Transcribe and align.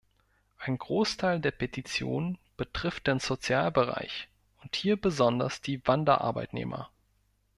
Ein 0.57 0.79
Großteil 0.79 1.39
der 1.39 1.51
Petitionen 1.51 2.39
betrifft 2.57 3.05
den 3.05 3.19
Sozialbereich 3.19 4.29
und 4.63 4.75
hier 4.75 4.99
besonders 4.99 5.61
die 5.61 5.85
Wanderarbeitnehmer. 5.85 6.89